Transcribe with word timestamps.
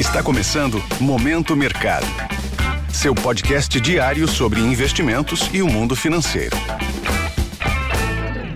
Está 0.00 0.22
começando 0.22 0.78
Momento 0.98 1.54
Mercado. 1.54 2.06
Seu 2.90 3.14
podcast 3.14 3.78
diário 3.78 4.26
sobre 4.26 4.58
investimentos 4.58 5.52
e 5.52 5.60
o 5.60 5.66
mundo 5.66 5.94
financeiro. 5.94 6.56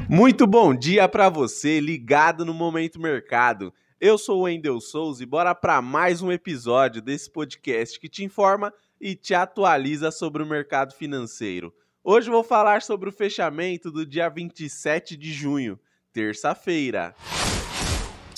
Muito 0.08 0.46
bom 0.46 0.74
dia 0.74 1.06
para 1.06 1.28
você 1.28 1.80
ligado 1.80 2.46
no 2.46 2.54
Momento 2.54 2.98
Mercado. 2.98 3.74
Eu 4.00 4.16
sou 4.16 4.40
o 4.40 4.42
Wendel 4.44 4.80
Souza 4.80 5.22
e 5.22 5.26
bora 5.26 5.54
para 5.54 5.82
mais 5.82 6.22
um 6.22 6.32
episódio 6.32 7.02
desse 7.02 7.30
podcast 7.30 8.00
que 8.00 8.08
te 8.08 8.24
informa 8.24 8.72
e 8.98 9.14
te 9.14 9.34
atualiza 9.34 10.10
sobre 10.10 10.42
o 10.42 10.46
mercado 10.46 10.94
financeiro. 10.94 11.74
Hoje 12.02 12.30
vou 12.30 12.42
falar 12.42 12.80
sobre 12.80 13.10
o 13.10 13.12
fechamento 13.12 13.90
do 13.90 14.06
dia 14.06 14.30
27 14.30 15.14
de 15.14 15.30
junho, 15.30 15.78
terça-feira. 16.10 17.14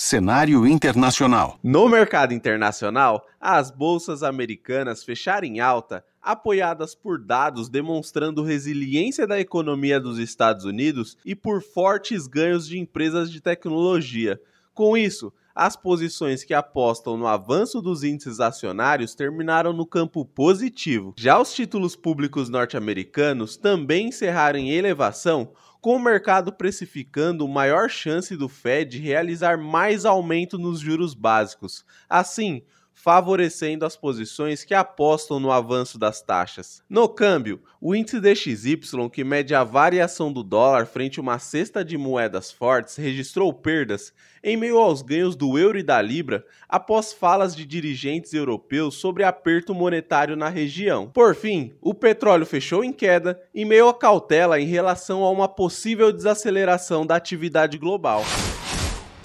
Cenário 0.07 0.65
internacional. 0.65 1.59
No 1.61 1.89
mercado 1.89 2.33
internacional, 2.33 3.27
as 3.41 3.69
bolsas 3.69 4.23
americanas 4.23 5.03
fecharam 5.03 5.45
em 5.45 5.59
alta, 5.59 6.01
apoiadas 6.21 6.95
por 6.95 7.19
dados 7.19 7.67
demonstrando 7.67 8.41
resiliência 8.41 9.27
da 9.27 9.37
economia 9.37 9.99
dos 9.99 10.17
Estados 10.17 10.63
Unidos 10.63 11.17
e 11.25 11.35
por 11.35 11.61
fortes 11.61 12.25
ganhos 12.25 12.65
de 12.65 12.79
empresas 12.79 13.29
de 13.29 13.41
tecnologia. 13.41 14.39
Com 14.73 14.95
isso, 14.95 15.33
as 15.57 15.75
posições 15.75 16.43
que 16.43 16.53
apostam 16.53 17.17
no 17.17 17.25
avanço 17.25 17.81
dos 17.81 18.03
índices 18.03 18.39
acionários 18.39 19.15
terminaram 19.15 19.73
no 19.73 19.87
campo 19.87 20.23
positivo. 20.23 21.15
Já 21.17 21.41
os 21.41 21.51
títulos 21.51 21.95
públicos 21.95 22.47
norte-americanos 22.47 23.57
também 23.57 24.09
encerraram 24.09 24.59
em 24.59 24.69
elevação, 24.69 25.51
com 25.81 25.95
o 25.95 25.99
mercado 25.99 26.53
precificando 26.53 27.47
maior 27.47 27.89
chance 27.89 28.37
do 28.37 28.47
Fed 28.47 28.99
realizar 28.99 29.57
mais 29.57 30.05
aumento 30.05 30.59
nos 30.59 30.79
juros 30.79 31.15
básicos. 31.15 31.83
Assim, 32.07 32.61
favorecendo 32.97 33.85
as 33.85 33.95
posições 33.95 34.63
que 34.63 34.73
apostam 34.73 35.39
no 35.39 35.51
avanço 35.51 35.99
das 35.99 36.19
taxas. 36.19 36.81
No 36.89 37.07
câmbio, 37.07 37.61
o 37.79 37.95
índice 37.95 38.19
DXY, 38.19 39.07
que 39.13 39.23
mede 39.23 39.53
a 39.53 39.63
variação 39.63 40.33
do 40.33 40.43
dólar 40.43 40.87
frente 40.87 41.19
a 41.19 41.21
uma 41.21 41.37
cesta 41.37 41.85
de 41.85 41.95
moedas 41.95 42.51
fortes, 42.51 42.95
registrou 42.95 43.53
perdas 43.53 44.11
em 44.43 44.57
meio 44.57 44.79
aos 44.79 45.03
ganhos 45.03 45.35
do 45.35 45.59
euro 45.59 45.77
e 45.77 45.83
da 45.83 46.01
libra 46.01 46.43
após 46.67 47.13
falas 47.13 47.55
de 47.55 47.65
dirigentes 47.65 48.33
europeus 48.33 48.95
sobre 48.95 49.23
aperto 49.23 49.75
monetário 49.75 50.35
na 50.35 50.49
região. 50.49 51.07
Por 51.07 51.35
fim, 51.35 51.73
o 51.79 51.93
petróleo 51.93 52.47
fechou 52.47 52.83
em 52.83 52.91
queda 52.91 53.39
em 53.53 53.63
meio 53.63 53.87
à 53.87 53.93
cautela 53.93 54.59
em 54.59 54.65
relação 54.65 55.23
a 55.23 55.29
uma 55.29 55.47
possível 55.47 56.11
desaceleração 56.11 57.05
da 57.05 57.15
atividade 57.15 57.77
global. 57.77 58.23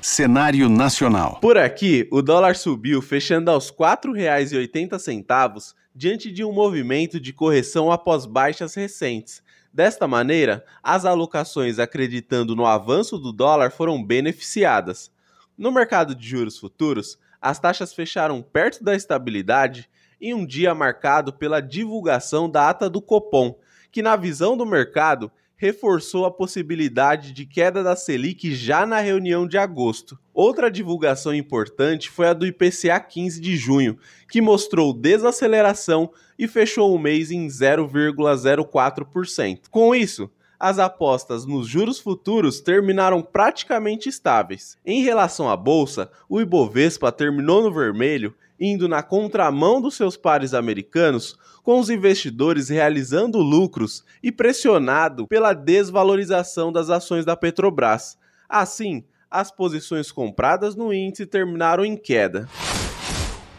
Cenário 0.05 0.69
nacional. 0.69 1.39
Por 1.41 1.56
aqui, 1.56 2.08
o 2.11 2.20
dólar 2.20 2.56
subiu, 2.56 3.00
fechando 3.00 3.53
aos 3.53 3.69
R$ 3.69 3.77
4,80 3.77 5.75
diante 5.95 6.33
de 6.33 6.42
um 6.42 6.53
movimento 6.53 7.20
de 7.20 7.33
correção 7.33 7.92
após 7.92 8.27
baixas 8.27 8.75
recentes. 8.75 9.41
Desta 9.73 10.08
maneira, 10.08 10.64
as 10.83 11.05
alocações 11.05 11.78
acreditando 11.78 12.56
no 12.56 12.67
avanço 12.67 13.17
do 13.17 13.33
dólar 13.33 13.70
foram 13.70 14.03
beneficiadas. 14.03 15.08
No 15.56 15.70
mercado 15.70 16.17
de 16.17 16.28
juros 16.28 16.58
futuros, 16.58 17.17
as 17.41 17.61
taxas 17.61 17.95
fecharam 17.95 18.42
perto 18.42 18.83
da 18.83 18.97
estabilidade 18.97 19.89
em 20.20 20.34
um 20.34 20.45
dia 20.45 20.75
marcado 20.75 21.33
pela 21.33 21.62
divulgação 21.62 22.50
da 22.50 22.69
ata 22.69 22.91
do 22.91 23.00
Copom, 23.00 23.56
que, 23.92 24.03
na 24.03 24.17
visão 24.17 24.56
do 24.56 24.67
mercado, 24.67 25.30
reforçou 25.63 26.27
a 26.27 26.31
possibilidade 26.31 27.31
de 27.31 27.47
queda 27.47 27.85
da 27.85 27.95
Selic 27.95 28.53
já 28.53 28.85
na 28.85 28.99
reunião 28.99 29.47
de 29.47 29.57
agosto. 29.57 30.19
Outra 30.35 30.69
divulgação 30.69 31.33
importante 31.33 32.11
foi 32.11 32.27
a 32.27 32.33
do 32.33 32.45
IPCA 32.45 32.99
15 32.99 33.41
de 33.41 33.57
junho, 33.57 33.97
que 34.29 34.41
mostrou 34.41 34.93
desaceleração 34.93 36.11
e 36.37 36.49
fechou 36.49 36.93
o 36.93 36.99
mês 36.99 37.31
em 37.31 37.47
0,04%. 37.47 39.61
Com 39.71 39.95
isso, 39.95 40.29
as 40.59 40.81
apostas 40.81 41.47
nos 41.47 41.69
juros 41.69 42.01
futuros 42.01 42.61
terminaram 42.61 43.23
praticamente 43.23 44.09
estáveis. 44.09 44.77
Em 44.85 45.05
relação 45.05 45.48
à 45.48 45.57
bolsa, 45.57 46.11
o 46.29 46.41
Ibovespa 46.41 47.13
terminou 47.13 47.63
no 47.63 47.73
vermelho, 47.73 48.35
indo 48.64 48.86
na 48.86 49.02
contramão 49.02 49.80
dos 49.80 49.96
seus 49.96 50.17
pares 50.17 50.55
americanos, 50.55 51.36
com 51.64 51.80
os 51.80 51.90
investidores 51.90 52.68
realizando 52.68 53.39
lucros 53.39 54.05
e 54.23 54.30
pressionado 54.30 55.27
pela 55.27 55.52
desvalorização 55.52 56.70
das 56.70 56.89
ações 56.89 57.24
da 57.24 57.36
Petrobras. 57.36 58.17
Assim, 58.48 59.05
as 59.28 59.50
posições 59.50 60.12
compradas 60.12 60.77
no 60.77 60.95
índice 60.95 61.27
terminaram 61.27 61.84
em 61.84 61.96
queda. 61.96 62.48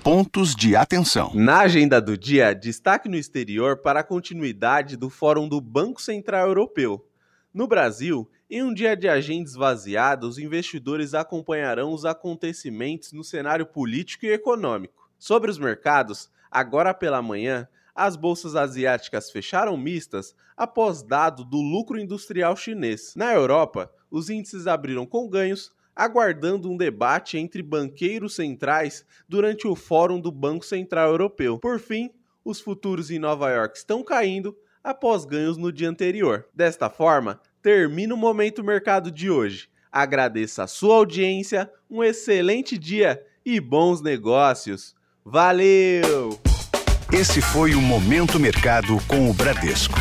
Pontos 0.02 0.56
de 0.56 0.74
atenção. 0.74 1.32
Na 1.34 1.60
agenda 1.60 2.02
do 2.02 2.18
dia, 2.18 2.54
destaque 2.54 3.10
no 3.10 3.18
exterior 3.18 3.78
para 3.78 4.00
a 4.00 4.04
continuidade 4.04 4.96
do 4.96 5.10
Fórum 5.10 5.50
do 5.50 5.60
Banco 5.60 6.02
Central 6.02 6.48
Europeu. 6.48 7.06
No 7.54 7.68
Brasil, 7.68 8.28
em 8.50 8.64
um 8.64 8.74
dia 8.74 8.98
de 8.98 9.08
agenda 9.08 9.48
esvaziada, 9.48 10.26
os 10.26 10.40
investidores 10.40 11.14
acompanharão 11.14 11.94
os 11.94 12.04
acontecimentos 12.04 13.14
no 13.14 13.24
cenário 13.24 13.64
político 13.64 14.26
e 14.26 14.34
econômico. 14.34 15.08
Sobre 15.20 15.52
os 15.52 15.60
mercados, 15.60 16.32
agora 16.50 16.96
pela 16.96 17.22
manhã, 17.22 17.68
as 17.94 18.16
bolsas 18.16 18.56
asiáticas 18.56 19.30
fecharam 19.30 19.78
mistas 19.78 20.36
após 20.58 21.04
dado 21.04 21.46
do 21.46 21.62
lucro 21.62 22.00
industrial 22.00 22.56
chinês. 22.56 23.14
Na 23.16 23.32
Europa, 23.32 23.94
os 24.10 24.32
índices 24.32 24.66
abriram 24.66 25.06
com 25.06 25.30
ganhos, 25.30 25.72
aguardando 25.96 26.72
um 26.72 26.76
debate 26.76 27.38
entre 27.38 27.62
banqueiros 27.62 28.34
centrais 28.34 29.06
durante 29.30 29.68
o 29.68 29.76
Fórum 29.76 30.20
do 30.20 30.32
Banco 30.32 30.66
Central 30.66 31.12
Europeu. 31.12 31.60
Por 31.60 31.80
fim, 31.80 32.10
os 32.44 32.60
futuros 32.60 33.12
em 33.12 33.20
Nova 33.20 33.52
York 33.52 33.78
estão 33.78 34.04
caindo 34.04 34.58
após 34.84 35.26
ganhos 35.26 35.58
no 35.58 35.72
dia 35.72 35.90
anterior. 35.90 36.46
Desta 36.54 36.90
forma, 36.90 37.40
termina 37.62 38.14
o 38.14 38.18
Momento 38.18 38.64
Mercado 38.64 39.10
de 39.12 39.30
hoje. 39.30 39.70
Agradeço 39.92 40.62
a 40.62 40.68
sua 40.68 40.96
audiência, 40.96 41.72
um 41.90 42.04
excelente 42.04 42.78
dia 42.78 43.24
e 43.46 43.60
bons 43.60 44.02
negócios. 44.02 44.96
Valeu! 45.24 46.40
Esse 47.12 47.42
foi 47.42 47.76
o 47.76 47.82
Momento 47.82 48.40
Mercado 48.40 48.98
com 49.08 49.30
o 49.30 49.34
Bradesco. 49.34 50.00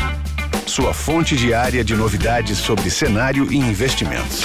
Sua 0.67 0.95
fonte 0.95 1.37
diária 1.37 1.85
de 1.85 1.95
novidades 1.95 2.57
sobre 2.57 2.89
cenário 2.89 3.53
e 3.53 3.57
investimentos. 3.57 4.45